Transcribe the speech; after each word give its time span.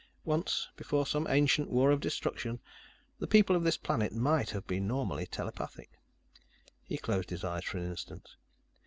"Once, 0.25 0.67
before 0.77 1.05
some 1.05 1.27
ancient 1.29 1.69
war 1.69 1.91
of 1.91 1.99
destruction, 1.99 2.59
the 3.19 3.27
people 3.27 3.55
of 3.55 3.63
this 3.63 3.77
planet 3.77 4.11
might 4.11 4.49
have 4.49 4.65
been 4.65 4.87
normally 4.87 5.27
telepathic." 5.27 5.91
He 6.83 6.97
closed 6.97 7.29
his 7.29 7.43
eyes 7.43 7.63
for 7.65 7.77
an 7.77 7.85
instant. 7.85 8.27